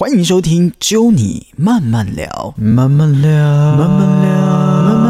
[0.00, 3.28] 欢迎收听《揪你慢慢聊》，慢慢聊，
[3.76, 4.30] 慢慢聊，
[4.84, 5.07] 慢慢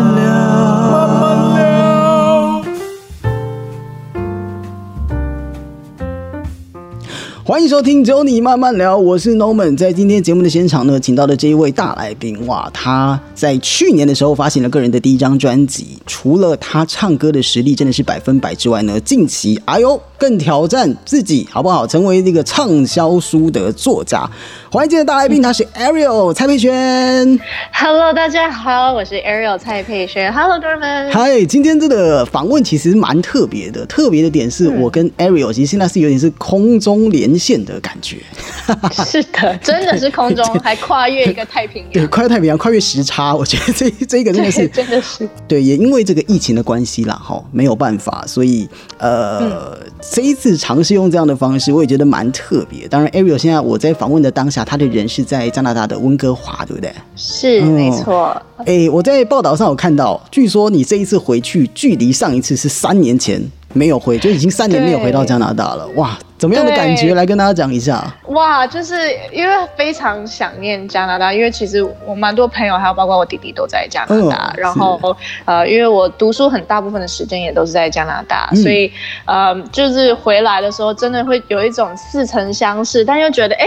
[7.49, 9.75] 欢迎收听《揪你慢慢聊》，我是 Norman。
[9.75, 15.99] 在今天节目的现场呢，请到的这一位大来宾，哇，他在去年的时候发行了个人的第一张专辑。
[16.07, 21.87] 除了他唱歌的实力真的是百分百之外呢，近期哎呦，更挑战自己，好不好？
[21.87, 24.29] 成为那个畅销书的作家。
[24.71, 27.41] 欢迎今天的大来宾，他是 Ariel 蔡佩轩。
[27.73, 30.31] Hello，大家好，我是 Ariel 蔡佩轩。
[30.31, 31.11] Hello，哥们。
[31.11, 38.19] 嗨，今天这个访问其实蛮特别的，特别的点是我跟 Ariel 其实现在是有点是空中连线的感觉。
[39.07, 42.11] 是的，真的是空中 还跨越一个太平洋对，洋。
[42.11, 45.29] 跨越太平洋，跨越时差，我觉得这这个真的是， 真的是。
[45.47, 49.79] 对，也因为这个疫情的关系啦，哈，没有办法，所以呃，
[50.11, 52.87] 这一次尝试用这样的方式，我也觉得蛮特别。
[52.89, 56.93] 当然，Ariel 现在我在访问的当下，他的人是在加拿大的温哥华，对不对？
[57.17, 58.43] 是，哦没错。
[58.67, 63.41] 哎，我在报道上有看到，据说你这一次回去，距离上一次是三年前
[63.79, 65.87] 没有回，就已经三年没有回到加拿大了。
[65.95, 67.15] 哇，怎么样的感觉？
[67.15, 68.05] 来跟大家讲一下。
[68.27, 68.95] 哇，就是
[69.33, 74.53] 因为非常想念加拿大，因为其实我蛮多朋友，还有包括我弟弟都在加拿大。
[74.57, 78.93] 嗯然后呃，因为我读书很大部分的时间也都是在加拿大，嗯所以
[79.25, 83.65] 呃，就是回来的时候真的会有一种似曾相识，但又觉得哎。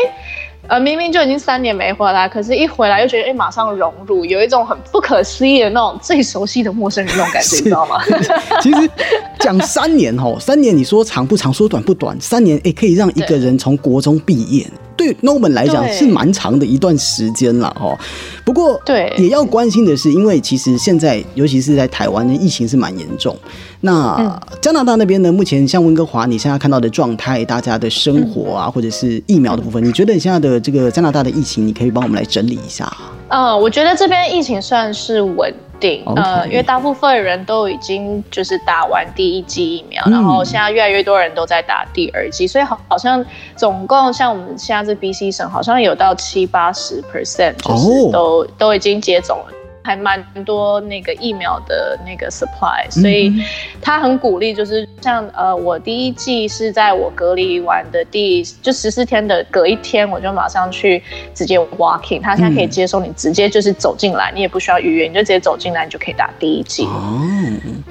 [0.72, 8.02] 呃，明明就已经三年没回来，可是一回来又觉得，哎、马上融入，有一种很不可思议的那种最熟悉的陌生人那种感觉，你知道吗？
[8.64, 8.90] 其实
[9.38, 14.66] 讲三年哦，三年你说长不长，说短不短，三年哎、可以让一个人从国中毕业，
[15.02, 17.98] 对 Norman 来讲是蛮长的一段时间了哈。
[18.44, 23.36] 不过对也要关心的是，因为其实现在尤其是在台湾的疫情是蛮严重。
[23.82, 32.92] 那、嗯加拿大那边呢，目前像温哥华，你现在看到的状态，大家的生活啊，或者是疫苗的部分，你觉得你现在的这个加拿大的疫情，你可以帮我们来整理一下？
[33.32, 43.26] 呃，我觉得这边疫情算是稳定呃，因为大部分人都已经就是打完第一剂疫苗，嗯然后现在越来越多人都在打第二剂，所以好好像
[43.56, 49.54] 总共像我们现在这 BC 省好像有到七八十 percent，就是哦都、都已经接种了。
[49.84, 53.44] 还蛮多那个疫苗的那个 supply，所以嗯
[53.82, 61.02] 他很鼓励，就是像呃，我第一季是在我隔离完的第就十四天的隔一天，我就马上去
[61.34, 66.86] 直接 walking，他现在可以嗯接受你直接就是走进来，你也不需要预约，你就直接走进来，你就可以打第一剂。
[66.86, 67.20] 哦，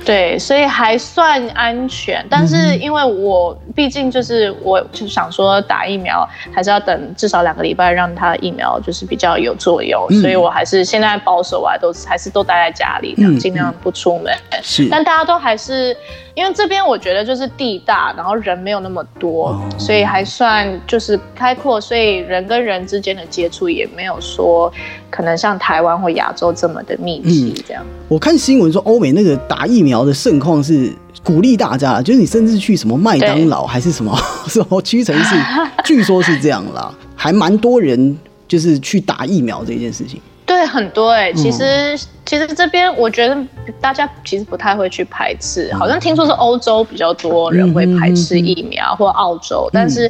[0.05, 10.21] 对，所以还算安全，但是因为我毕竟就是我就想说打疫苗还是要等至少两个礼拜，让它的疫苗就是比较有作用，嗯。
[10.21, 14.33] 所以我还是现在保守啊，都是还是都待在家里，这样嗯尽量不出门。
[14.63, 15.97] 是，但大家都还是
[16.35, 24.73] 因为这边我觉得就是地大，然后人没有那么多，哦所以还算就是开阔，所以人跟人之间的接触也没有说
[25.11, 27.85] 可能像台湾或亚洲这么的密集嗯这样。
[28.09, 30.93] 我看新闻说，欧美那个打疫苗的盛况是
[31.23, 34.17] 鼓励大家啦，就是你甚至去什么麦当劳还是什么
[34.47, 35.37] 什么屈臣氏，
[35.85, 38.17] 据说是这样啦，还蛮多人
[38.49, 40.21] 就是去打疫苗这件事情。
[40.61, 41.37] 对，很多哎、嗯。
[41.37, 41.99] 其实、
[42.31, 43.37] 其实这边我觉得
[43.81, 50.09] 大家其实不太会去排斥，好像听说是欧洲比较多人会排斥疫苗，或澳洲，但是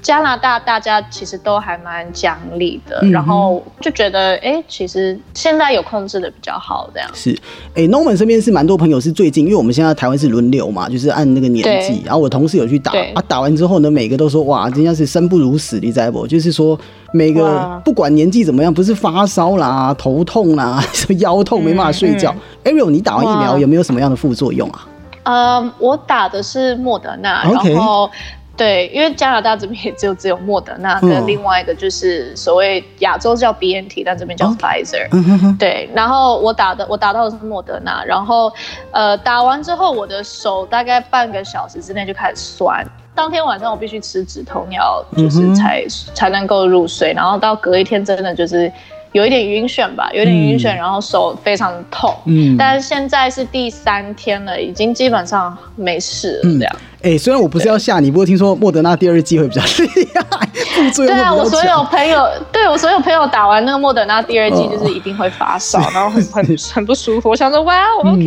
[0.00, 7.10] 加拿大大家其实都还蛮讲理的，嗯然后就觉得哎、其实现在有控制的比较好，这样。
[7.12, 7.36] 是，
[7.74, 16.24] 哎、n o r m a n 身边是蛮多朋友是最近，因为我们现在台湾是轮流嘛，就是按那个年纪对，然后我同事有去打啊，打完之后呢，每个都说哇，真的是生不如死，你知道不？
[16.28, 16.78] 就是说
[17.12, 22.34] 每个不管年纪怎么样，不是发烧啦、头痛啦、 什么腰痛没办法睡觉。
[22.64, 24.86] Ariel，你打完疫苗有没有什么样的副作用啊？
[25.24, 28.10] 呃，我打的是莫德纳然后。
[28.58, 35.58] 对，因为加拿大这边也只有只有莫德纳，嗯跟另外一个就是所谓亚洲叫 BNT，但这边叫哦 Pfizer。
[35.58, 38.50] 对，然后我打的我打到的是莫德纳，然后
[38.92, 42.82] 呃打完之后，我的手大概半个小时之内就开始酸。
[43.14, 45.84] 当天晚上我必须吃止痛药，就是才、
[46.14, 48.72] 才能够入睡，然后到隔一天真的就是
[49.16, 52.14] 有一点晕眩吧，有点晕眩，嗯然后手非常痛。
[52.26, 56.76] 嗯，但是现在是第三天了，已经基本上没事了，嗯这样。
[57.02, 61.76] 哎、虽然我不是要吓你，不过听说莫德纳第二季会比较厉害，副作用对啊，我所有。
[61.84, 67.28] 朋友，对我所有朋友打完那个莫德纳第二剂，哦就是一定会发烧，然后很很很不舒服。
[67.28, 68.24] 我想说，哇，OK，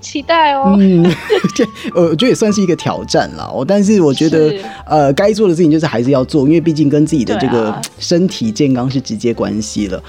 [0.00, 0.76] 期待哦。
[0.78, 1.04] 嗯，
[1.94, 3.50] 我觉得也算是一个挑战了。
[3.52, 10.00] 我，但是我觉得是，呃，该做的事情就是还是要做，因为毕竟跟自己的这个身体健康是直接关系了。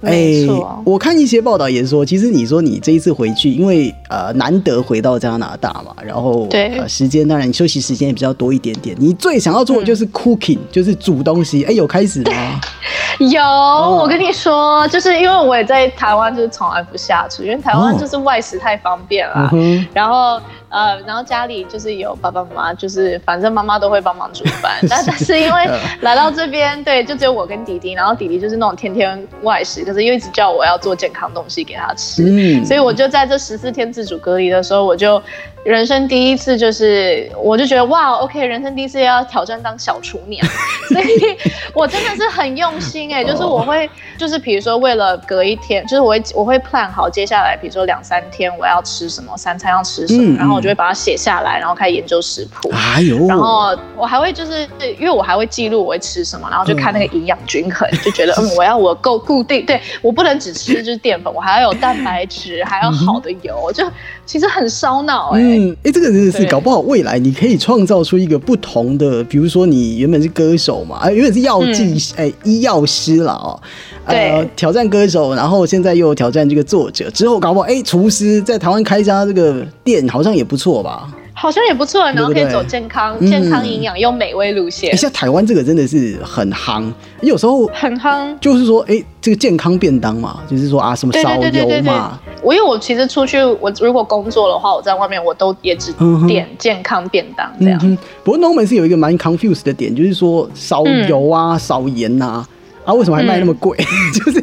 [0.00, 8.96] 没错我看一些报道也说，其实你说你这一次回去，因为呃难得回到加拿大嘛，然后对呃时间当然休息时间也比较多一点点。
[8.98, 12.60] 你最想要做的就是 cooking，、就是煮东东西，哎，有开始吗？
[13.20, 19.50] 有，我跟你说，就是因为我也在台湾，就是从来不下厨，因为台湾就是外食太方便了。
[19.92, 24.78] 然后呃，然后家里就是有爸爸妈妈，就是反正妈妈都会帮忙煮饭。
[24.88, 25.70] 但 但是因为
[26.00, 35.22] 来到这边，对，就只有我跟弟弟，然后弟弟就是那种天天外食，可是又一直叫我要做健康东西给他吃，嗯所以我就在这十四天自主隔离的时候，我就。
[35.64, 40.46] 人生第一次就是，我就觉得哇，OK，人生第一次要挑战当小厨娘，
[40.88, 41.36] 所以
[41.74, 54.68] 我真的是很用心哎，就是我会，就是比如说为了隔一天，就是我会我会 plan 好接下来，比如说两三天我要吃什么，三餐要吃什么，然后我就会把它写下来，然后开始研究食谱，哎呦，然后我还会就是
[54.98, 63.88] 因为我还会记录我会吃什么，然后就看那个营养均衡，就觉得嗯，我要我够固定，对我不能只吃就是淀粉，我还要有蛋白质，还要好的油，就
[64.24, 65.40] 其实很烧脑哎。
[65.40, 73.60] 嗯，哎，这个真的是搞不好未来你可以创造出一个不同的，比如说你原本是歌手嘛，啊，原本是药剂哎医药师了哦，
[74.06, 81.08] 呃，挑战歌手，然后现在又挑战这个作者，之后搞不好哎厨师在台湾开一家这个店好像也不错吧。
[81.38, 84.96] 好像也不错，然后可以走健康、健康营养又美味路线。
[84.96, 92.18] 像台湾这个真的是很夯，有时候很夯，就是说，哎，这个健康便当嘛，就是说啊，什么烧油嘛。
[92.42, 95.92] 我因为我其实出去，我如果工作的话，我在外面我都也只
[96.26, 97.98] 点健康便当这样。
[98.24, 102.48] 不过 Norman 是有一个蛮 confused 的点，就是说少油啊、少盐呐，啊，
[102.94, 103.76] 为什么还卖那么贵？
[104.14, 104.42] 就是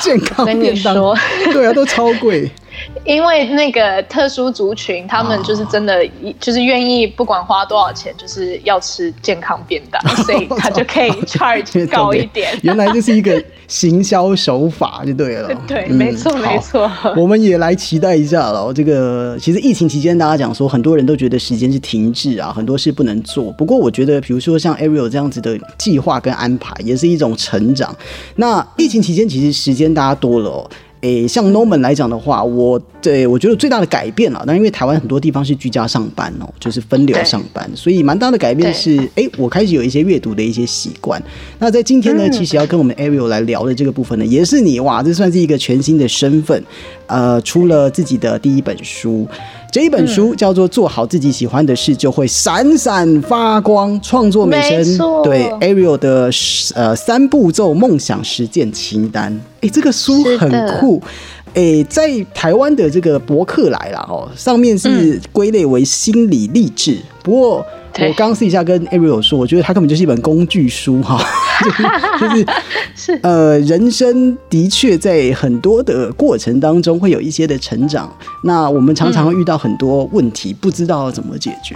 [0.00, 0.94] 健康便当，
[1.52, 2.50] 对啊，都超贵。
[3.04, 6.06] 因为那个特殊族群，他们就是真的，
[6.40, 12.58] 就是愿意不管花多少钱，就是要吃健康便当， 所以他就可以 charge 高一点。
[12.62, 15.54] 原来这是一个行销手法，就对了。
[15.66, 16.90] 对，没错，没错。
[17.16, 18.72] 我们也来期待一下了。
[18.72, 23.52] 这个其实疫情期间，大家讲说，很多人都觉得时间是停滞啊，很多事不能做。
[23.52, 27.94] 不过我觉得，比如说像 Ariel 这样子的计划跟安排，也是一种成长。
[28.36, 30.70] 那疫情期间，其实时间大家多了哦。
[31.00, 41.22] 诶，像 Norman 来讲的话，我对我觉得最大的改变啊，那因为台湾很多地方是居家上班哦，就是分流上班，所以蛮大的改变是，诶，我开始有一些阅读的一些习惯。
[41.58, 46.62] 那在今天呢，其实要跟我们 Ariel 来聊的这个部分呢，也是你哇，这算是一个全新的身份，
[47.06, 49.26] 呃，出了自己的第一本书。
[49.70, 56.30] 这一本书叫做《做好自己喜欢的事，就会闪闪发光》，创作美声对 Ariel 的
[56.74, 59.38] 呃三步骤梦想实践清单。
[59.60, 60.50] 哎，这个书很
[60.80, 61.02] 酷。
[61.54, 66.98] 哎，在台湾的这个博客来了哦，上面是归类为心理励志。
[67.22, 67.66] 不过
[68.00, 71.20] 我刚试一下跟 Ariel 说，我觉得它根本就是一本工具书哈。
[72.20, 72.46] 就是
[72.94, 78.08] 是呃，人生的确在很多的过程当中会有一些的成长。
[78.44, 81.74] 那我们常常会遇到很多问题，不知道怎么解决。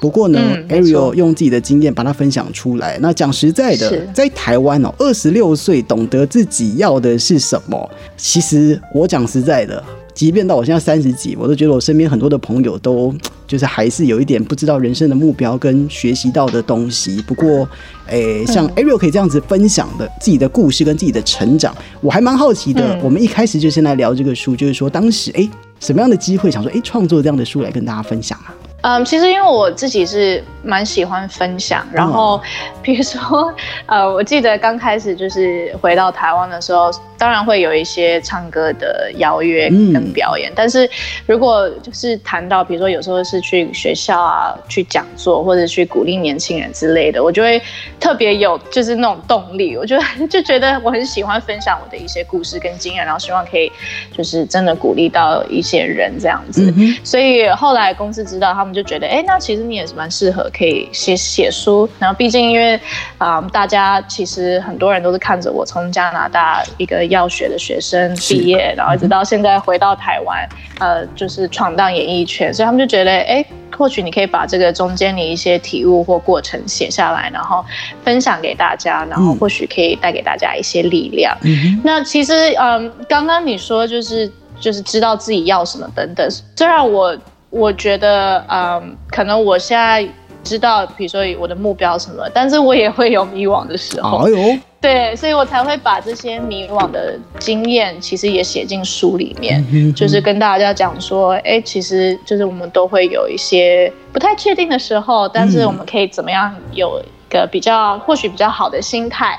[0.00, 2.98] 不过呢，Ariel 用自己的经验把它分享出来。
[3.00, 7.90] 那讲实在的，在台湾哦，二十六岁懂得自己要的是什么。
[8.16, 9.82] 其实我讲实在的。
[10.14, 13.14] 即便到我现在三十几，我都觉得我身边很多的朋友都
[13.46, 17.22] 就是还是有一点不知道人生的目标跟学习到的东西。
[17.22, 17.68] 不过，
[18.08, 22.98] 诶，像 Ariel 可以这样子分享的自己的故事跟自己的成长，我还蛮好奇的。
[23.00, 25.48] 我们一开始就先来聊这个书，就是说当时诶
[25.78, 28.52] 什么样的机会想说诶创作这样的书来跟大家分享啊？
[28.82, 32.40] 嗯，其实因为我自己是蛮喜欢分享，然后
[32.82, 33.52] 比如说
[33.86, 36.90] 呃，我记得刚开始就是回到台湾的时候。
[37.20, 40.88] 当然会有一些唱歌的邀约跟表演，但是
[41.26, 47.60] 如果就是谈到，比如说有时候是去学校啊去讲座，或者去鼓励年轻人之类的，我就会
[47.98, 49.76] 特别有就是那种动力。
[49.76, 53.68] 我觉得 就觉得我很喜欢分享我的一些故事跟经验，然后希望可以
[54.16, 56.72] 就是真的鼓励到一些人这样子。
[57.02, 61.88] 所以后来公司知道，他们就觉得，哎，那其实你也是蛮适合可以写写书。
[61.98, 62.80] 然后毕竟因为
[63.18, 67.08] 啊，大家其实很多人都是看着我从加拿大一个。
[67.08, 70.46] 药学的学生毕业，然后一直到现在回到台湾，
[70.78, 73.42] 呃，就是闯荡演艺圈，所以他们就觉得，哎，
[73.74, 77.64] 或许你可以把这个中间你一些体悟或过程写下来，然后
[78.04, 81.34] 分享给大家，然后或许可以带给大家一些力量。
[81.82, 87.16] 那其实，嗯，刚刚你说就是就是知道自己要什么等等，虽然我
[87.50, 90.06] 我觉得，嗯，可能我现在
[90.44, 94.18] 知道，比如说我的目标什么，但是我也会有迷惘的时候。
[94.18, 94.58] 哎呦。
[94.80, 109.36] 对，所以我才会把这些迷惘的经验，其实也写进书里面，就是跟大家讲说，哎，其实就是我们都会有一些不太确定的时候，但是我们可以怎么样有一个比较或许比较好的心态，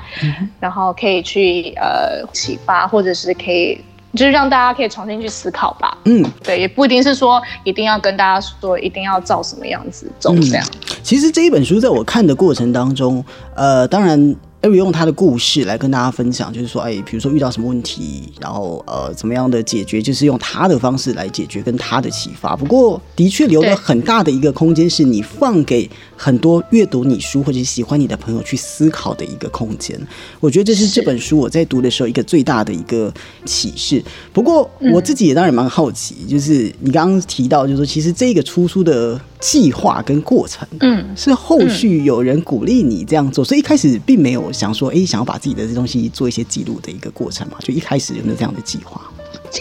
[0.59, 3.79] 然后可以去呃启发，或者是可以
[4.13, 5.97] 就是让大家可以重新去思考吧。
[6.05, 10.65] 嗯，对，也不一定是说一定要跟大家说一定要照什么样子走这样。
[11.03, 13.23] 其实这一本书在我看的过程当中，
[13.55, 14.35] 呃，当然。
[14.61, 22.57] 艾瑞用他的故事来跟大家分享，就是说，哎，比如说遇到什么问题，然后呃，怎么样的解决，就是用他的方式来解决，跟他的启发。
[22.57, 29.97] 不过，的确留了很大的一个空间，是你放给很多阅读你书或者喜欢你的朋友去思考的一个空间。
[30.41, 33.13] 我觉得这是这本书我在读的时候一个最大的一个
[33.45, 34.03] 启示。
[34.33, 44.51] 不过，我自己也当然蛮好奇，就是你刚刚提到，就是说，其实这个出书的计划跟过程，嗯，是后续有人鼓励你这样做，所以一开始并没有。
[44.51, 47.57] 想说，哎，想要把自己的这东西做一些记录的一个过程嘛？
[47.59, 49.01] 就一开始有没有这样的计划？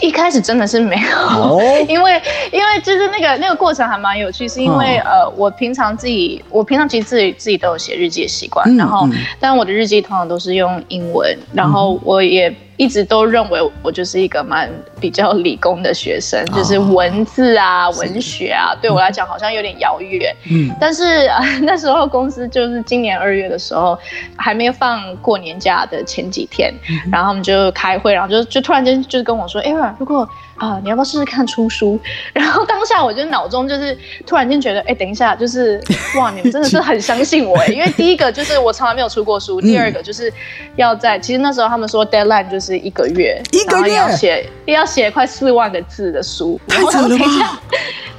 [0.01, 2.21] 一开始真的是没有， 因为
[2.51, 9.07] 因为就是那个那个过程还蛮有趣，是因为呃，我平常自己，我平常其实自己自己都有写日记的习惯，然后，
[9.39, 12.53] 但我的日记通常都是用英文，然后我也。
[12.79, 14.71] 一直都认为我就是一个蛮
[15.01, 20.33] 比较理工的学生，就是文字啊、文学啊，对我来讲好像有点遥远。
[20.49, 23.99] 嗯，但是啊， 那时候公司就是今年二月的时候，
[24.37, 26.73] 还没有放过年假的前几天，
[27.11, 30.27] 然后我们就开会，然后就就突然间就是跟我说：“哎，如果……”
[30.59, 31.99] 啊，你要不要试试看出书？
[32.33, 35.81] 然后当下我就脑中就是突然间觉得，哎，等一下，就是
[36.19, 40.31] 哇，你们真的是很相信我哎，因为第一个就是我从来没有出过书，第二个就是
[40.75, 47.61] 要在，其实那时候他们说 deadline 就是一个月，一个月要写要写快四万个字的书，太扯了吧？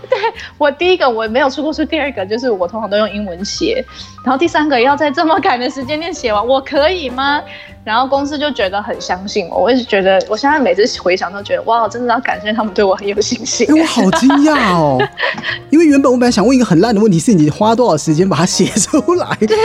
[0.09, 0.19] 对
[0.59, 3.85] 我第一个我没有出过书，第二个就是我通常都用英文写，
[4.25, 7.41] 然后第三个要在这么赶的时间内写完，我可以吗？
[7.83, 13.67] 然后公司就觉得很相信我，我一直觉得，我现在每次回想都觉得，哇，真的要感谢他们对我很有信心。
[13.71, 14.99] 哎，我好惊讶哦，
[15.71, 19.27] 因为原本我本来想问一个很烂的问题，是你花多少时间把它写出来？
[19.41, 19.57] 对，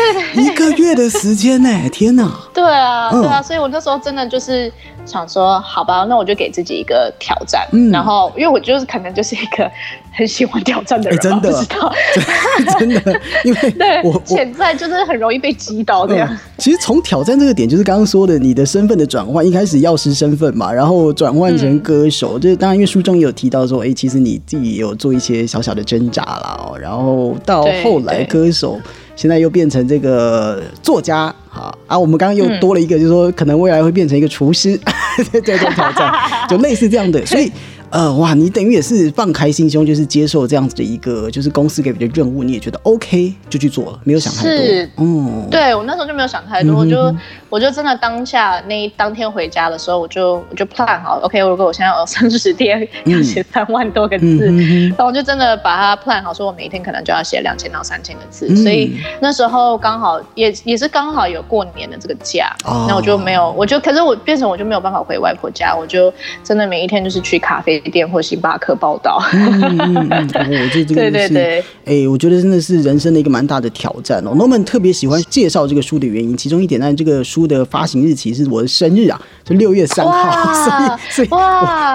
[0.41, 1.69] 一个月的时间呢？
[1.91, 2.31] 天哪！
[2.53, 4.71] 对啊，对啊，所以我那时候真的就是
[5.05, 7.67] 想说，好吧，那我就给自己一个挑战。
[7.73, 9.69] 嗯，然后因为我就是可能就是一个
[10.13, 11.93] 很喜欢挑战的人，真的，知道，
[12.79, 16.37] 真的，因为 对我潜在就是很容易被击倒的样。
[16.57, 18.05] 其实从挑战这个点，就是刚刚。
[18.05, 28.79] 说的你的身份的转换，一开始药师身份嘛，然后转换成歌手，就是当然因为书中也有提到说，哎，其实你自己也有做一些小小的挣扎啦，哦，然后到后来歌手，
[29.15, 34.79] 现在又变成这个作家，好啊，我们刚刚又多了一个，就是说可能未来会变成一个厨师，
[35.43, 36.11] 在做挑战，
[36.49, 37.51] 就类似这样的，所以。
[37.91, 44.51] 呃，哇，你等于也是放开心胸，就是接受这样子的一个，就是公司给你的任务，你也觉得 OK 就去做了，没有想太多。
[44.51, 47.15] 是，嗯，对我那时候就没有想太多，我就
[47.49, 54.45] 我就真的当下那当天回家的时候，我就我就 plan 好，OK，如果我现在有 三十天要写三万多个字，
[54.89, 62.53] 然后我就真的把它 plan 好，说我每一天可能就要写两千到三千个字，所以那时候刚好也也是刚好有过年的这个假，
[62.89, 66.11] 那我就没有，我就可是我变成我就没有办法回外婆家，我就
[66.43, 67.74] 真的每一天就是去咖啡。
[67.79, 70.29] 店或星巴克报道，嗯嗯嗯，
[70.63, 74.31] 我觉得这个是， 哎，我觉得真的是人生的一个蛮大的挑战哦。
[74.35, 81.37] Norman 特别喜欢介绍这个书的原因，其中一点呢，这个书的发行日期是我的生日啊，是六月三号，所以所以我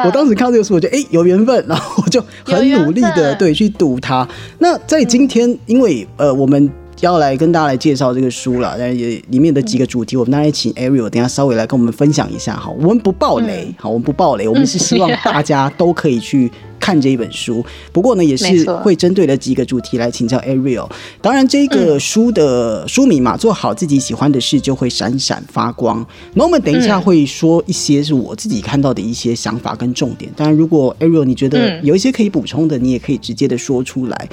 [0.07, 4.27] 我当时看到这个书，我就哎有缘分，然后我就很努力的对去读它。
[4.59, 6.71] 那在今天，因为呃我们。
[7.01, 12.71] 要来跟大家来介绍这个书了，但也里面的几个主题，我们大家请 Ariel 等下稍微来跟我们分享一下哈。
[12.79, 17.65] 我们不爆雷，好，我们不爆雷， 我们是希望大家都可以去看这一本书。
[17.93, 20.89] 不过呢，也是会针对的几个主题来请教 Ariel。
[21.23, 26.05] 当然，这个书的书名嘛，做好自己喜欢的事就会闪闪发光。
[26.35, 30.31] 那我们等一下会说一些是我自己看到的一些想法跟重点。
[30.37, 34.29] 当然，如果 Ariel 你觉得有一些可以补充的，你也可以直接的说出来。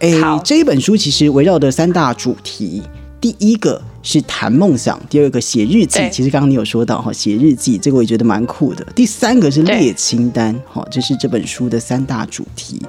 [0.00, 0.12] 哎，
[0.44, 2.82] 这一本书其实围绕的三大主题，
[3.20, 6.08] 第一个是谈梦想，第二个写日记。
[6.12, 8.86] 其实刚刚你有说到哈，写日记这个我也觉得蛮酷的。
[8.94, 12.80] 第三个是列清单，哈，这是这本书的三大主题。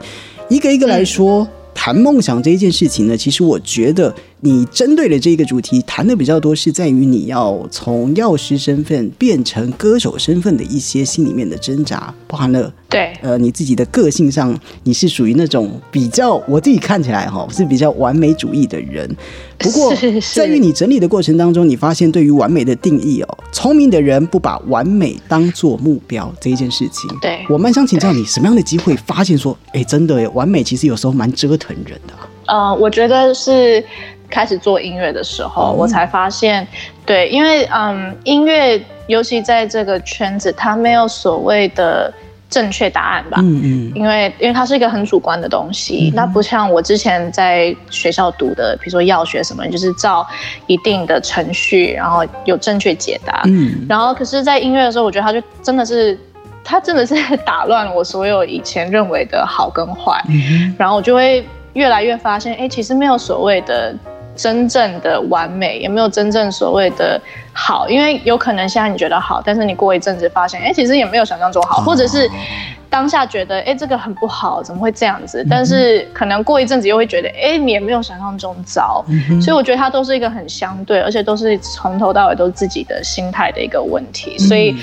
[0.50, 4.14] 一个一个来说，谈梦想这一件事情呢，其实我觉得。
[4.42, 19.14] 你针对的这个主题谈的比较多，是在于你要从药师身份变成歌手身份的一些心里面的挣扎，包含了对呃你自己的个性上，你是属于那种比较我自己看起来哈是比较完美主义的人。
[19.58, 19.94] 不过
[20.34, 27.10] 在于你整理的过程当中，你发现对于完美的定义哦，聪明的人不把完美当做目标这一件事情。
[27.22, 32.14] 对我蛮想请教你，什么样的机会发现说，哎，真的完美其实有时候蛮折腾人的。
[32.46, 33.84] 呃，我觉得是。
[34.32, 36.68] 开始做音乐的时候，我才发现，
[37.04, 42.14] 对，因为嗯，音乐尤其在这个圈子，它没有所谓的
[42.50, 43.38] 正确答案吧？
[43.42, 50.26] 嗯嗯，因为因为它是一个很主观的东西，那不像我之前在学校读的，比如说药学什么，就是照
[50.66, 53.44] 一定的程序，然后有正确解答。
[53.46, 56.18] 嗯，然后可是，在音乐的时候，我觉得它就真的是，
[56.64, 57.16] 它真的是
[57.46, 60.20] 打乱了我所有以前认为的好跟坏，
[60.78, 63.96] 然后我就会越来越发现，哎，其实没有所谓的。
[64.42, 67.20] 真正的完美，也没有真正所谓的
[67.52, 72.30] 好，因为有可能现在你觉得好，但是你过一阵子发现，哎，其实也没有想象中好，或者是
[72.90, 75.46] 当下觉得，哎，这个很不好，怎么会这样子？
[75.50, 79.04] 但是可能过一阵子又会觉得，哎，你也没有想象中糟。
[79.42, 84.38] 所以我觉得它都是一个很相对，而且都是从头到尾都是自己的心态的一个问题。
[84.38, 84.74] 所以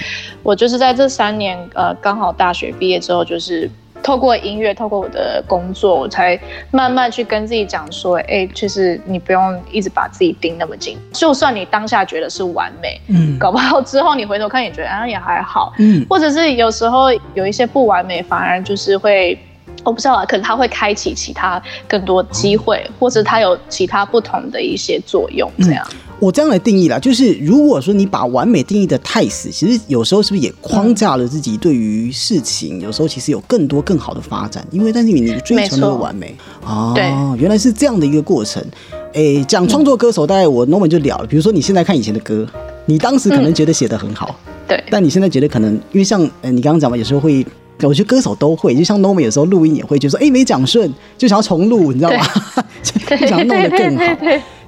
[0.42, 3.70] 我就是在这三年，呃，刚好大学毕业之后，就是。
[4.06, 6.38] 透过音乐，透过我的工作，我才
[6.70, 19.36] 慢慢去跟自己讲说，哎，其实你不用一直把自己盯那么紧，就算你当下觉得是完美，嗯，搞不好之后你回头看，也觉得啊也还好，嗯，或者是有时候有一些不完美，反而就是会。
[19.84, 25.48] 我不知道啊，可能它会开启其他更多机会，或者它有其他不同的一些作用。
[25.58, 25.86] 这样，
[26.18, 32.80] 我这样来定义啦，就是如果说你把完美定义的太死，其实有时候是不是也框架了自己对于事情？
[32.80, 36.94] 有时候其实有更多更好的发展，因为但是你追求那个完美啊，
[37.38, 38.64] 原来是这样的一个过程。
[39.12, 41.26] 哎，讲创作歌手，大概我 norman 就聊了。
[41.26, 42.46] 比如说你现在看以前的歌，
[42.86, 44.34] 你当时可能觉得写的很好，
[44.66, 47.46] 对，但你现在觉得可能因为像呃你刚刚讲嘛，有时候会。
[47.82, 52.24] 我觉得歌手都会，就像 Norman 有时候录音也会，就说哎没讲顺，就想要重录，你知道吗？
[52.82, 54.02] 就想要弄得更好。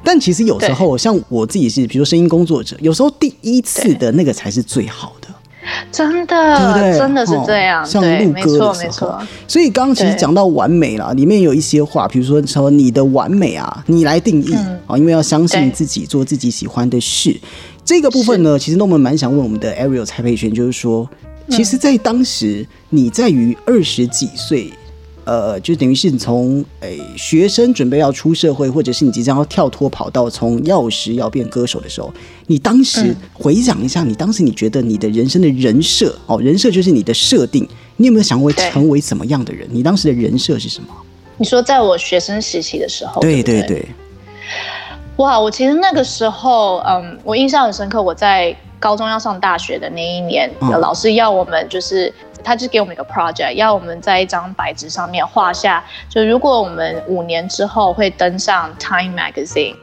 [0.09, 5.29] 但其实有时候，像我自己是，比如声音工作者，有时候第一次的那个才是最好的。
[5.93, 6.99] 真的，对不对？
[6.99, 7.85] 真的是这样。
[7.85, 14.55] 像录歌的时候，所以刚刚其实讲到完美了，里面有一些话，比如说说你的完美啊，你来定义
[14.87, 17.38] 啊，因为要相信自己，做自己喜欢的事。
[17.85, 21.07] 这个部分呢，其实 Norman 蛮想问我们的 Ariel 蔡佩璇，就是说。
[21.50, 24.71] 其实，在当时，你在于二十几岁，
[25.29, 32.11] 呃，就等于是你从诶学生准备要出社会，或者是你即将要跳脱跑道，从药师要变歌手的时候，
[32.47, 37.69] 你当时回想一下，你当时你觉得你的人生的人设哦，人设就是你的设定，
[37.99, 39.69] 你有没有想过成为什么样的人？
[39.71, 40.89] 你当时的人设是什么？
[41.37, 43.87] 你说在我学生时期的时候，对对对，
[45.17, 48.57] 哇，我其实那个时候，嗯，我印象很深刻，我在。
[48.81, 52.15] 高中要上大学的那一年，老师要我们就是，
[52.49, 59.77] 他就给我们一个 project，要我们在一张白纸上面画下，就如果我们五年之后会登上 Time Magazine，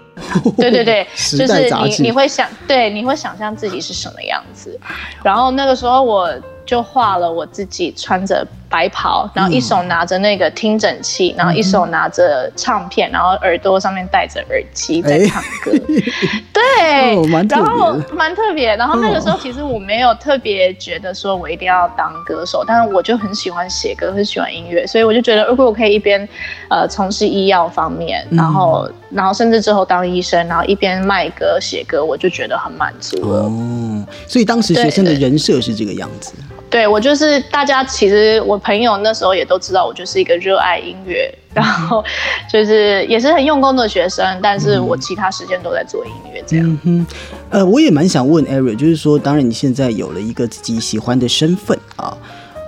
[0.58, 4.80] 对 对对，就是你你会想，对，你会想象自己是什么样子。
[5.24, 6.34] 然后那个时候我
[6.66, 8.44] 就画了我自己穿着。
[8.70, 15.72] 白袍，然后一手拿着那个听诊器，然后一手拿着唱片，然后耳朵上面戴着耳机在唱歌。
[16.52, 17.16] 对，
[17.50, 18.76] 然后蛮特别。
[18.76, 26.28] 然后那个时候其实我没有特别觉得说我一定要当歌手，但是我就很喜欢写歌，很喜欢音乐，所以我就觉得如果我可以一边
[26.70, 33.44] 呃从事医药方面，然后然后甚至之后当医生，然后一边卖歌写歌，我就觉得很满足了。
[33.44, 36.34] 哦，所以当时学生的人设是这个样子。
[36.65, 42.04] 对我就是大家，其实我朋友那时候也都知道我就是一个热爱音乐，然后
[42.52, 46.66] 就是也是很用功的学生，但是我其他时间都在做音乐这样。
[46.68, 47.08] 嗯哼，
[47.50, 52.18] 呃，我也蛮想问 Ariel，就是说，当然你现在有了一个自己喜欢的身份啊，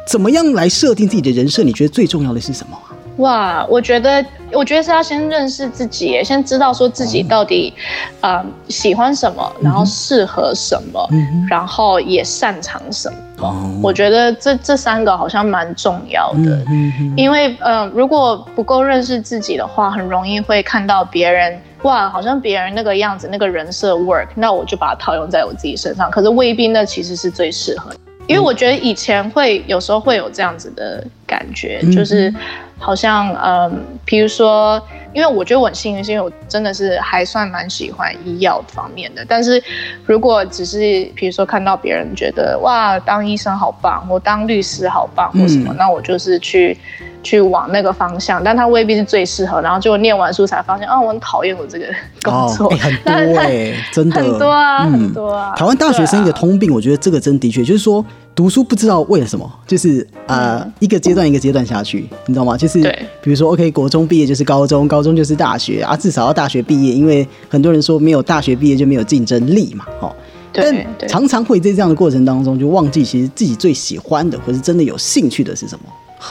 [0.08, 1.64] 怎么样来设定自己的人设？
[1.64, 2.78] 你觉得最重要的是什么？
[3.18, 7.74] 哇，我觉得，我觉得是要先认识自己，先知道说自己到底，
[8.22, 11.08] 呃，喜欢什么，然后适合什么，
[11.50, 13.18] 然后也擅长什么。
[13.84, 16.64] 我觉得这这三个好像蛮重要的，
[17.16, 27.92] 因为，嗯，如果不够认识自己的话，很容易会看到别人，哇，好像别人那个样子，那个人设 work，那我就把它套用在我自己身上，可是未必那其实是最适合。
[28.28, 32.34] 因为我觉得以前会有时候会有这样子的感觉，就是
[32.80, 34.82] 好像嗯，比如说，
[35.14, 39.24] 因为我觉得我很幸运，是因为我真的是还算蛮喜欢医药方面的。
[39.28, 39.62] 但是
[40.06, 40.80] 如果只是
[41.14, 46.78] 比如说看到别人觉得哇，当医生好棒，或当律师好棒，或什么，那我就是去。
[47.24, 49.60] 去往那个方向，但他未必是最适合。
[49.60, 51.86] 然后就念完书才发现，啊，我很讨厌我这个
[52.22, 52.70] 工作。
[52.70, 55.54] 很多哎， 真的很多啊，很多啊。
[55.58, 58.06] 台湾大学生一个通病，我觉得这个真的确就是说，
[58.38, 62.56] 读书不知道为了什么，就是呃，一个阶段一个阶段下去，你知道吗？
[62.56, 62.80] 就是
[63.20, 70.16] 比如说，OK，国中毕业就是高中，高中就是大学啊，至少要大学毕业，因为很多人说没有大学毕业就没有竞争力嘛，哦。
[70.54, 75.86] 但常常会在这样的过程当中，就忘记其实自己最喜欢的，或是真的有兴趣的是什么。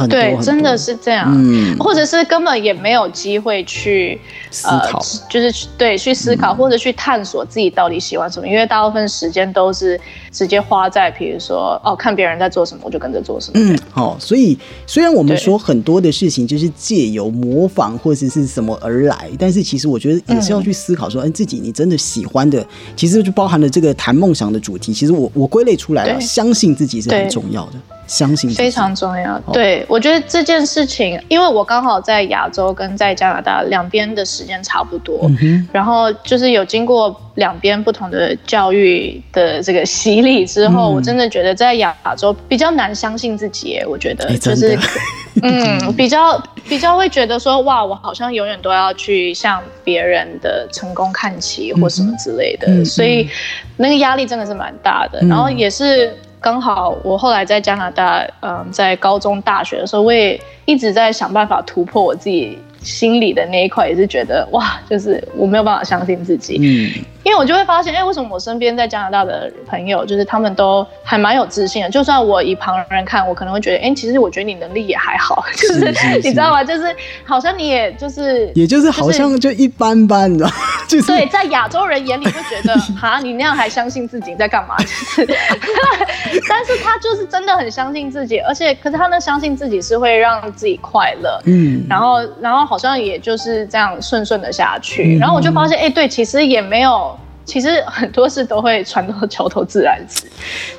[0.09, 1.77] 对，真的是这样，嗯。
[1.79, 4.21] 或者是根本也没有机会去
[4.51, 9.99] 思考，就是对去思考或者去探索自己到底喜欢什么，因为大部分时间都是
[10.33, 13.61] 直接花在，比如说哦，看别人在做什么，我就跟着做什么。
[13.61, 24.93] 嗯，好，所以虽然我们说很多的事情就是借由模仿或者是什么而来，但是其实我觉得也是要去思考说，哎，自己你真的喜欢的，其实就包含了这个谈梦想的主题。
[24.93, 27.73] 其实我我归类出来了，相信自己是很重要的。
[28.07, 29.39] 相信非常重要。
[29.53, 35.31] 对我觉得这件事情，因为我刚好在亚洲跟在加拿大两边的时间差不多，
[35.73, 43.83] 然后就是有经过两边不同的教育的这个洗礼之后，我真的觉得在亚洲比较难相信自己。
[43.89, 44.79] 我觉得就是，
[45.43, 53.29] 嗯，比较比较会觉得说，哇，我好像永远都要去向别人的成功看齐或什么之类的，所以
[53.77, 55.21] 那个压力真的是蛮大的。
[55.23, 56.17] 然后也是。
[56.47, 62.57] 刚好我后来在加拿大，嗯，在高中、大学的时候，我也一直在想办法突破我自己。
[62.83, 76.63] 心里的那一块也是觉得哇，就是我没有办法相信自己，嗯，因为我就会发现，哎，为什么我身边在加拿大的朋友，就是他们都还蛮有自信的，就算我以旁人看，我可能会觉得，哎，其实我觉得你能力也还好， 就是你知道吗？
[76.63, 80.49] 就是好像你也就是，也就是好像就一般般的，
[80.89, 84.77] 就是对，在亚洲人眼里会觉得， 哈，你那样还相信自己在干嘛？
[84.79, 85.27] 就是，
[86.49, 92.76] 但是他就是真的很相信自己，而且可是他那相信自己是会让自己快乐，嗯，然后然后好。
[92.77, 100.27] 好像也就是这样顺顺的下去，然后我就发现，哎，对，其实也没有，其实很多事都会船到桥头自然直。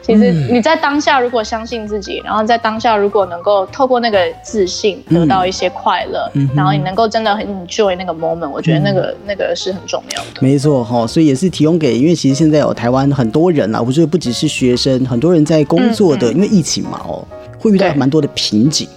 [0.03, 10.39] 其实你在当下如果相信自己，然后在当下如果能够透过那个自信得到一些快乐，然后你能够真的很 enjoy 那个 moment，我觉得那个那个是很重要的。
[10.39, 17.25] 没错哈，所以也是提供给，因为其实现在有台湾很多人啊，我觉得不只是学生，很多人在工作的，因为疫情嘛哦，
[17.57, 18.87] 会遇到蛮多的瓶颈。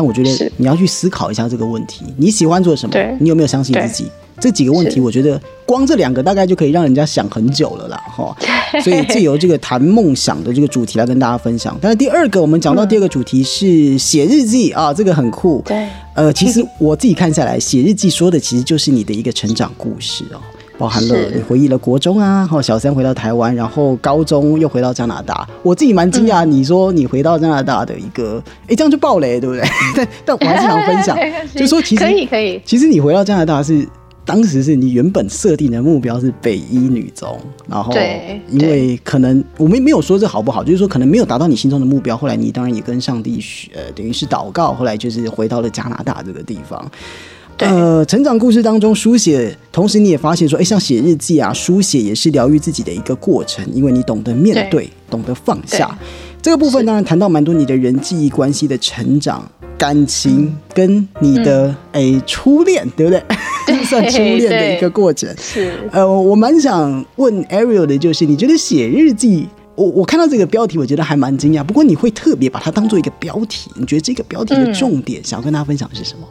[0.00, 3.18] 但我觉得你要去思考一下这个问题：你喜欢做什么？
[3.20, 4.10] 你有没有相信自己？
[4.40, 8.34] 这几个问题，我觉得光这两个大概就可以让人家想很久了啦， 哈。
[8.82, 11.76] 所以借由这个谈梦想的这个主题来跟大家分享。
[11.82, 15.62] 但是第二个，我们讲到第二个主题是写日记啊，这个很酷。
[15.66, 20.40] 对，呃，其实我自己看下来，写日记说的其实就是你的一个成长故事哦。
[20.80, 25.46] 包含了你回忆了国中啊，后小三回到台湾，然后高中又回到加拿大。
[25.62, 29.62] 我自己蛮惊讶，你说你回到加拿大的一个，哎，这样就爆雷，对不对？
[29.94, 31.18] 但但我还是想分享，
[31.54, 32.58] 就说其实可以可以。
[32.64, 33.86] 其实你回到加拿大是
[34.24, 37.38] 当时是你原本设定的目标是北一女中，
[37.68, 37.92] 然后
[38.48, 42.16] 因为可能我们没有说这好不好，就是说可能没有达到你心中的目标。
[42.16, 43.38] 后来你当然也跟上帝
[43.74, 46.90] 呃，等于是祷告，后来就是回到了加拿大这个地方。
[47.68, 55.96] 呃，成长故事当中书写，同时你也发现说，哎，像写日记啊，书写也是疗愈自己的一个过程，因为你懂得面对，懂得放下。
[56.42, 59.46] 这个部分当然谈到蛮多你的人际关系的成长、
[59.76, 63.22] 感情跟你的哎初恋，对不对？
[63.84, 65.28] 算初恋的一个过程。
[65.38, 65.70] 是。
[65.92, 71.62] 呃，我蛮想问 Ariel 的就是，你觉得写日记，我我看到这个标题，我觉得还蛮惊讶。
[71.62, 76.26] 不过你会特别把它当做一个标题，你觉得这个标题的重点，想要跟大家分享的是什么？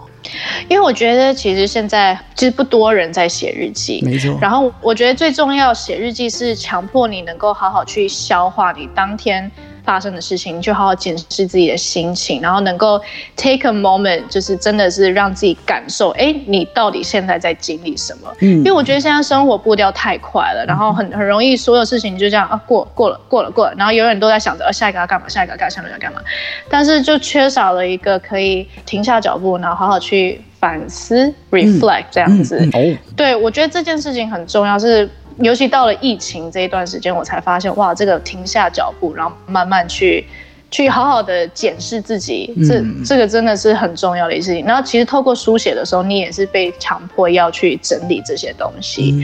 [0.67, 4.37] 因为我觉得其实现在其实不多人在写日记，没错。
[4.41, 9.49] 然后我觉得最重要，写日记是强迫你能够好好去消化你当天。
[9.89, 13.01] 发生的事情，你就好好检视自己的心情，然后能够
[13.35, 18.31] take a moment，就是真的是让自己感受，哎，你到底现在在经历什么？
[18.39, 26.21] 嗯，因为我觉得现在生活步调太快了，然后很很容易所有事情就这样啊过过了过了过了，然后永远都在想着啊下一个要干嘛，下一个要干嘛，下一个要干嘛，
[26.69, 32.59] 但是就缺少了一个可以停下脚步，然后好好去反思 reflect 这样子。
[32.73, 35.09] 哦，对我觉得这件事情很重要是。
[35.41, 40.25] 尤其到了疫情这一段时间，我才发现哇，这个停下脚步，然后慢慢去。
[40.71, 44.65] 去好好的检视自己，这这个真的是很重要的一事情。
[44.65, 49.15] 然后其实透过书写的时候，你也是被强迫要去整理这些东西。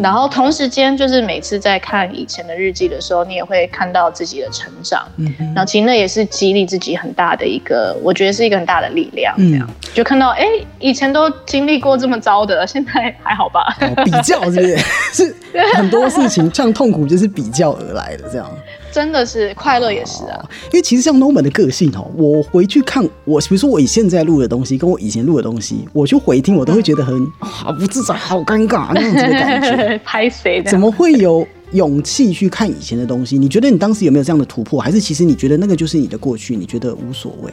[0.00, 5.06] 然后同时间就是每次在看以前的日记的时候，你也会看到自己的成长。
[5.38, 9.34] 然后其实那也是激励自己很大的一个，我觉得是一个很大的力量。
[9.36, 10.46] 这样就看到哎，
[10.78, 13.76] 以前都经历过这么糟的，现在还好吧？
[14.04, 14.76] 比较是不是？
[15.12, 15.36] 是
[15.76, 18.50] 很多事情像痛苦就是比较而来的这样。
[18.92, 30.00] 真的是快乐也是啊，因为其实像 Norman 的个性哦，我回去看我，比如说我以现在录的东西，跟我以前录的东西，我去回听，我都会觉得很好不自在，好尴尬那种的感觉。
[30.04, 30.62] 拍谁？
[30.64, 33.38] 怎么会有勇气去看以前的东西？
[33.38, 34.78] 你觉得你当时有没有这样的突破？
[34.78, 36.54] 还是其实你觉得那个就是你的过去？
[36.54, 37.50] 你觉得无所谓？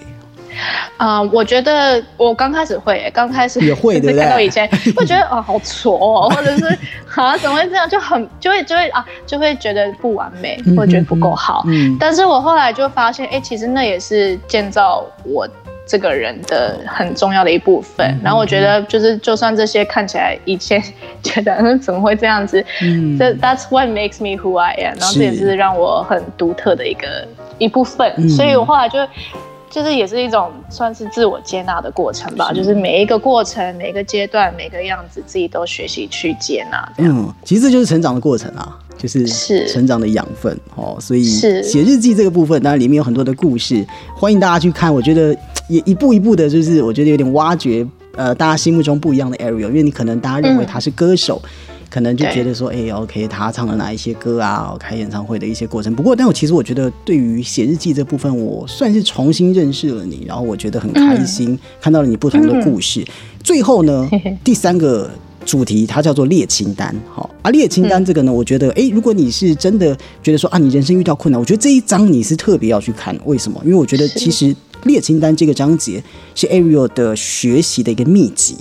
[0.98, 4.24] 啊，我觉得我刚开始会，刚开始也会， 对不对？
[4.24, 6.66] 看到以前会觉得哦，好挫哦，或者是
[7.16, 7.88] 啊，怎么会这样？
[7.90, 11.64] 就很就会就会啊，就会觉得不完美，或者觉得不够好。
[11.68, 15.48] 嗯，但是我后来就发现，哎，其实那也是建造我
[15.88, 18.20] 这个人的很重要的一部分。
[18.24, 20.82] 然后我觉得，就是就算这些看起来以前
[21.24, 24.98] 觉得嗯怎么会这样子，嗯，这 That's what makes me who I am。
[25.00, 28.30] 然后这也是让我很独特的一个一部分。
[28.30, 29.00] 所以我后来就。
[29.70, 36.92] 就是也是一种算是自我接纳的过程吧，就是每一个过程、每一个阶段、每个样子，自己都学习去接纳。
[36.98, 40.98] 嗯，其实这就是成长的过程啊，就是是成长的养分哦。
[41.00, 44.94] 所以写日记这个部分，当然里面有很多的故事，欢迎大家去看。
[44.94, 45.36] 我觉得
[45.68, 51.42] 也一步一步的，就是我觉得有点挖掘呃大家心目中不一样的 Ariel，因为你可能大家认为他是歌手。
[51.90, 54.76] 可能就觉得说，哎，OK，他唱了哪一些歌啊？
[54.80, 55.94] 开演唱会的一些过程。
[55.96, 63.04] 不过，但我其实我觉得，对于写日记这部分，我算是重新认识了你，然后我觉得很开心，看到了你不同的故事。
[63.44, 64.08] 最后呢，
[64.44, 65.10] 第三个
[65.46, 66.96] 主题它叫做列清单。
[67.12, 73.18] 好，啊，列清单这个呢，我觉得，哎，如果你是真的觉得说啊，你人生遇到困难，我觉得这一章你是特别要去看。
[73.26, 73.60] 为什么？
[73.64, 76.04] 因为我觉得其实列清单这个章节
[76.36, 78.56] 是 Ariel 的学习的一个秘籍。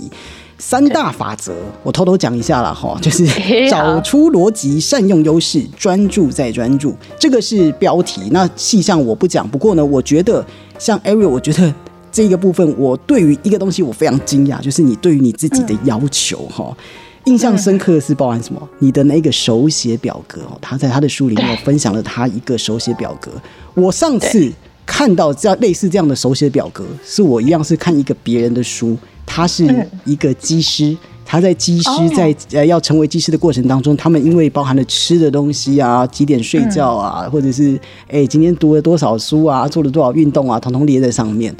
[0.59, 3.25] 三大法则，我偷偷讲一下了哈，就是
[3.71, 8.23] 找出逻辑，善用优势，专注再专注，这个是标题。
[8.31, 9.47] 那细项我不讲。
[9.47, 10.45] 不过呢，我觉得
[10.77, 11.73] 像 Ariel，我觉得
[12.11, 16.75] 这个部分，我对于一个东西我非常惊讶，就是你对于你自己的要求哈，
[17.23, 18.61] 印象深刻的是包含什么？
[18.79, 23.31] 你的那个手写表格哦，他在他的书里面分享了他一个手写表格。
[23.73, 24.51] 我上次
[24.85, 28.97] 看到这样类似这样的手写表格，是我一样是看一个别人的书。
[29.31, 29.63] 他是
[30.03, 41.55] 一个技师，他在技师在呃要成为技师的过程当中，他们因为包含了吃的东西啊，几点睡觉啊，或者是哎今天读了多少书啊，做了多少运动啊，统统列在上面。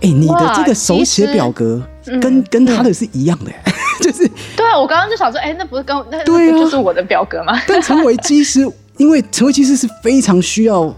[0.00, 1.80] 哎，你的这个手写表格
[2.20, 3.50] 跟跟他的是一样的，
[4.02, 7.58] 就是对啊，我刚刚就想说，哎，那不是跟那对啊，就是我的表格吗？
[7.66, 10.94] 但成为技师，因为成为技师是非常需要。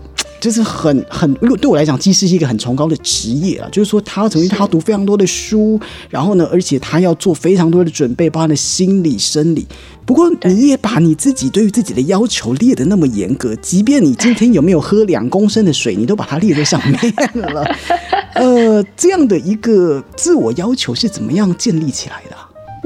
[0.46, 3.68] 就是很很，如果对我来讲，技师是一个很崇高的职业啊。
[3.72, 9.66] 就是说，他要成为他要读非常多的书，然后呢，而且他要做非常多的准备，包含的心理、生理。
[10.04, 17.68] 不过，你也把你自己对于自己的要求列的那么严格，即便你今天有没有喝两公升的水，你都把它列在上面了。
[18.37, 22.37] 呃，这样的一个自我要求是怎么样建立起来的？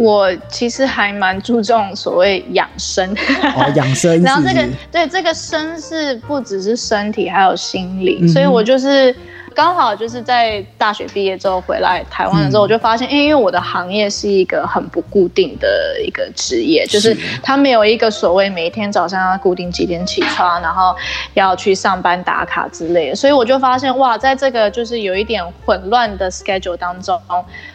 [0.01, 3.15] 我其实还蛮注重所谓养生，
[3.55, 4.23] 哦， 养生。
[4.23, 9.15] 然后这个对这个生是不只是身体，还有心理，所以我就是。
[9.61, 20.97] 刚好就是在大学毕业之后回来台湾的时候，我就发现，因为我的行业是一个很不固定的一个职业，就是它没有一个所谓每一天早上要固定几点起床，然后
[21.35, 27.21] 要去上班打卡之类的，所以我就发现，哇，在这个就是有一点混乱的 schedule 当中，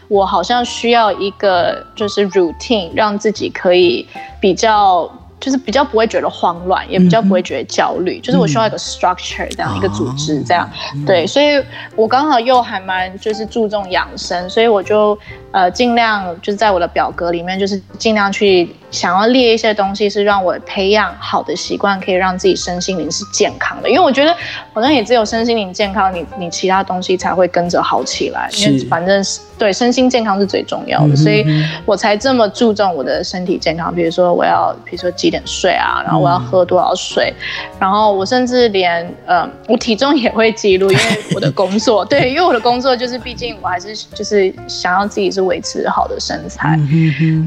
[0.07, 4.07] 我好像需要一个就是 routine，让自己可以
[4.39, 5.07] 比较。
[5.39, 8.19] 就是比较不会觉得慌乱，也比较不会觉得焦虑。
[8.19, 10.69] 就是我需要一个 structure 这样一个组织，这样
[11.05, 11.27] 对。
[11.27, 11.63] 所以
[11.95, 15.17] 我刚好又还蛮就是注重养生，所以我就
[15.51, 23.89] 呃尽量就是在我的表格里面，就是尽量去想要列一些东西，是让我培养好的习惯，可以让自己身心灵是健康的。
[23.89, 24.35] 因为我觉得
[24.73, 28.49] 好像也只有身心灵健康，你你其他东西才会跟着好起来。
[28.57, 29.39] 因为反正是。
[29.57, 31.41] 对身心健康是最重要的，所以
[31.85, 33.95] 我才这么注重我的身体健康。
[33.95, 37.33] 比如说，我要，比如说几点睡啊，然后我要喝多少水，
[37.79, 46.77] 然后我甚至连，呃，我体重也会记录，因为我的工作， 对，因为我的工作就是，毕竟我还是就是想要自己是维持好的身材。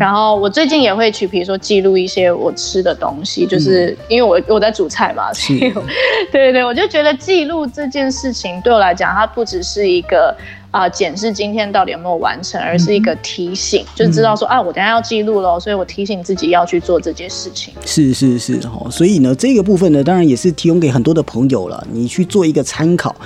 [0.01, 5.61] 然后我最近也会去，比如说记录一些我吃的东西，就是因为我我在煮菜嘛，所以，
[6.33, 10.37] 对对对，我就觉得记录这件事情对我来讲，它不只是一个。
[10.71, 17.73] 啊，检视今天到底有没有完成，而是一个提醒，就知道说啊，我等下要记录喽，所以我提醒自己要去做这件事情。
[17.87, 23.17] 是是是，哦，所以呢，这个部分呢，当然也是提供给很多的朋友了，你去做一个参考。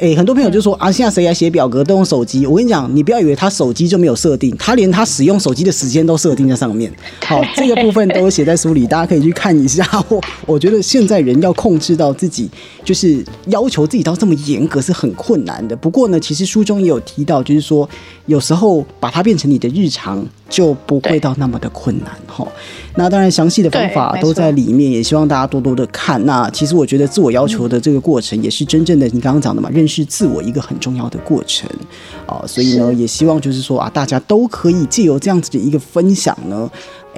[0.00, 2.46] 哎，很多朋友就说啊，现在谁来写表格都用手机。
[2.46, 6.90] 我跟你讲，你不要以为他手机就没有设定，他连他使用手机的时间都设定在上面。
[7.26, 9.86] 好，这个部分都写在书里，大家可以去看一下。
[10.08, 12.48] 我我觉得现在人要控制到自己，
[12.82, 15.76] 就是要求自己到这么严格是很困难的。
[15.76, 17.86] 不过呢，其实书中也有提到，就是说
[18.24, 20.26] 有时候把它变成你的日常。
[20.50, 22.46] 就不会到那么的困难哈。
[22.96, 26.22] 那当然，详细的方法都在里面，也希望大家多多的看。
[26.26, 31.70] 那其实我觉得自我要求的这个过程，也是真正的你刚刚讲的嘛，认识自我一个很重要的过程
[32.26, 32.42] 啊。
[32.46, 36.68] 所以呢，也希望就是说啊，大家都可以借由这样子的一个分享呢。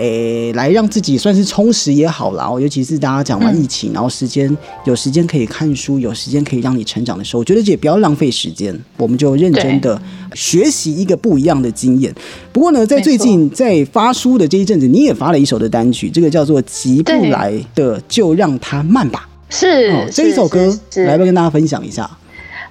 [0.03, 2.51] 诶，来让自己算是充实也好啦。
[2.59, 10.01] 尤其是大家讲完疫情，然后时间有时间可以看书，有时间可以让你成长的时候，我觉得也不要浪费时间，我们就认真的
[10.35, 12.13] 学习一个不一样的经验。
[12.53, 19.29] 不过呢，在最近在发书的这一阵子，你也发了一首的单曲，这个叫做《急不来的就让它慢吧》。
[19.57, 22.11] 是这一首歌，来不跟大家分享一下？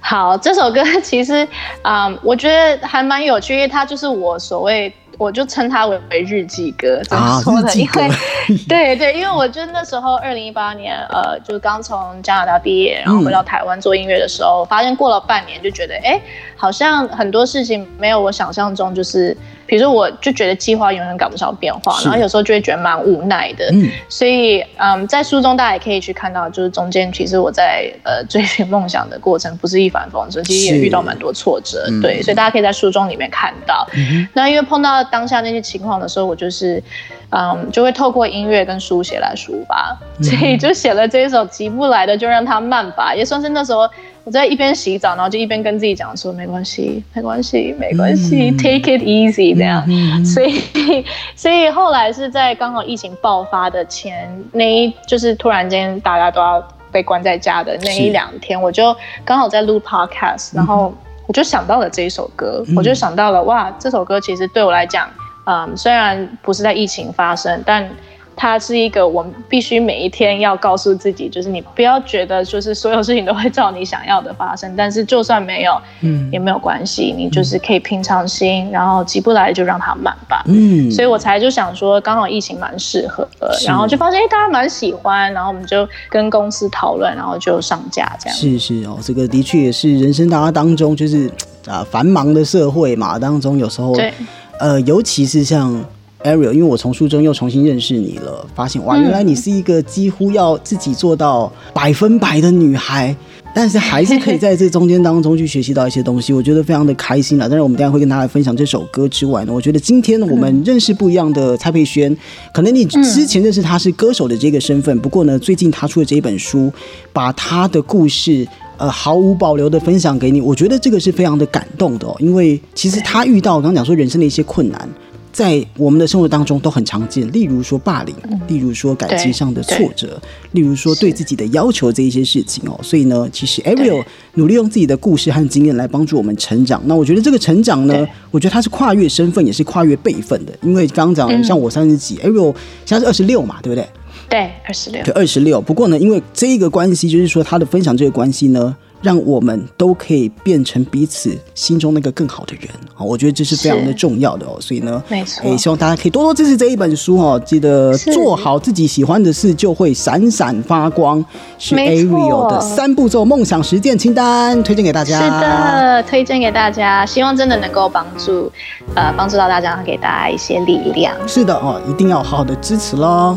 [0.00, 1.48] 好，这首歌其实，
[1.82, 4.92] 嗯，我觉得还蛮有趣，因为它就是我所谓。
[5.22, 7.68] 我就称它为为日记歌，怎么说呢？
[7.74, 8.08] 因为
[8.68, 16.20] 对对，因为我就那时候二零一八年，呃，就刚从加拿大毕业，然后回到台湾做音乐的时候，发现过了半年，就觉得哎，
[16.56, 19.36] 好像很多事情没有我想象中，就是
[19.72, 23.70] 比如说，我就觉得计划永远赶不上变化，然后有时候就会觉得蛮无奈的。
[23.72, 31.86] 嗯，所以嗯，在书中大家也可以去看到，就是中间其实我在呃追寻梦想的过程不是一帆风顺，其实也遇到蛮多挫折。
[32.02, 33.88] 对，所以大家可以在书中里面看到。
[34.34, 35.02] 那因为碰到。
[35.12, 36.82] 当下那些情况的时候，我就是，
[37.30, 43.88] 嗯，就会透过音乐跟书写来抒发，所以就写了这一首急不来的，就让它慢吧，也算是那时候
[44.24, 49.84] 我在一边洗澡，然后就一边跟自己讲说，没关系，没关系，没关系，take it easy 这样。
[50.24, 51.04] 所以，
[51.34, 60.94] 所以后来是在刚好疫情爆发的前那一，就是突然间大家都要被关在家的那一两天，我就刚好在录 podcast，然后。
[61.28, 65.08] 我就想到了这一首歌，我就想到了哇，这首歌其实对我来讲，
[65.46, 67.88] 嗯，虽然不是在疫情发生，但。
[68.34, 83.26] 它是一个我们必须每一天要告诉自己，就是你不要觉得就是所有事情都会照你想要的发生，但是就算没有，嗯，也没有关系，你就是可以平常心，然后急不来就让它慢吧，嗯，所以我才就想说，刚好疫情蛮适合，
[83.66, 88.36] 然后就发现哎大家蛮喜欢，然后我们就跟公司讨论，然后就上架这样。
[88.36, 91.30] 是是哦，这个的确也是人生大家当中就是
[91.66, 94.12] 啊繁忙的社会嘛当中，有时候对，
[94.58, 95.84] 呃，尤其是像。
[96.24, 103.14] Ariel，因为我从书中又重新认识你了，发现哇，原来你是一个几乎要自己做到百分百的女孩，
[103.54, 107.48] 但是还是可以在这中间当中去学习到一些东西，我觉得非常的开心了。
[107.48, 112.16] 但是我们等下会跟大家分享这首歌之外呢，我觉得今天我们认识不一样的蔡佩轩，
[112.52, 116.72] 可能你之前认识他是歌手的这个身份，不过呢，最近他出的这一本书，
[117.12, 124.88] 把他的故事呃毫无保留的分享给你，我觉得这个是非常的感动的哦，因为其实他遇到刚刚讲说人生的一些困难。
[125.32, 128.14] 在我们的生活当中都很常见，例如说霸凌，
[128.46, 132.78] 例如说感情上的挫折，例如说对自己的要求这一些事情哦。
[132.82, 136.82] 所以呢，其实 Ariel 努力用自己的故事和经验来帮助我们成长。
[136.84, 140.52] 那我觉得这个成长呢，我觉得它是跨越身份，也是跨越辈分的。
[140.60, 143.88] 因为刚刚讲像我三十几，Ariel 现在是二十六嘛，对不对？
[144.28, 145.02] 对，二十六。
[145.02, 145.60] 对，二十六。
[145.62, 148.76] 不过呢，因为这一个关系，就是说他的分享这个关系呢。
[149.02, 153.02] 让我们都可以变成彼此心中那个更好的人啊！
[153.02, 154.56] 我觉得这是非常的重要的哦。
[154.60, 157.40] 所以呢，没错，也希望大家可以多多支持这一本书哦。
[157.44, 161.22] 记得做好自己喜欢的事，就会闪闪发光。
[161.58, 165.20] 是 Ariel 的三步骤梦想实践清单，推荐给大家。
[165.20, 168.50] 是的，推荐给大家，希望真的能够帮助
[168.94, 171.14] 呃帮助到大家，给大家一些力量。
[171.26, 173.36] 是的哦，一定要好好的支持喽。